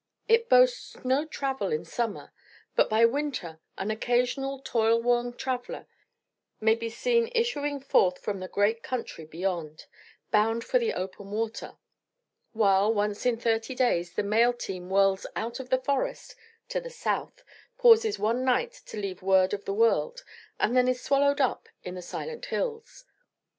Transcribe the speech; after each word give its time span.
It 0.27 0.49
boasts 0.49 0.97
no 1.05 1.25
travel 1.25 1.71
in 1.71 1.85
summer, 1.85 2.33
but 2.75 2.89
by 2.89 3.05
winter 3.05 3.59
an 3.77 3.91
occasional 3.91 4.57
toil 4.57 4.99
worn 4.99 5.31
traveller 5.31 5.85
may 6.59 6.73
be 6.73 6.89
seen 6.89 7.29
issuing 7.35 7.79
forth 7.79 8.17
from 8.17 8.39
the 8.39 8.47
Great 8.47 8.81
Country 8.81 9.25
beyond, 9.25 9.85
bound 10.31 10.63
for 10.63 10.79
the 10.79 10.91
open 10.95 11.29
water; 11.29 11.77
while 12.51 12.91
once 12.91 13.27
in 13.27 13.37
thirty 13.37 13.75
days 13.75 14.13
the 14.13 14.23
mail 14.23 14.53
team 14.53 14.89
whirls 14.89 15.27
out 15.35 15.59
of 15.59 15.69
the 15.69 15.77
forest 15.77 16.35
to 16.69 16.81
the 16.81 16.89
south, 16.89 17.43
pauses 17.77 18.17
one 18.17 18.43
night 18.43 18.71
to 18.87 18.97
leave 18.97 19.21
word 19.21 19.53
of 19.53 19.65
the 19.65 19.71
world, 19.73 20.23
and 20.59 20.75
then 20.75 20.87
is 20.87 20.99
swallowed 20.99 21.39
up 21.39 21.69
in 21.83 21.93
the 21.93 22.01
silent 22.01 22.47
hills. 22.47 23.05